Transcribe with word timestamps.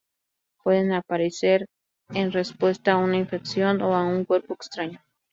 Pueden 0.63 0.93
aparecer 0.93 1.67
en 2.09 2.31
respuesta 2.31 2.93
a 2.93 2.97
una 2.97 3.17
infección 3.17 3.83
o 3.83 3.95
a 3.95 4.03
un 4.03 4.25
cuerpo 4.25 4.55
extraño. 4.55 4.99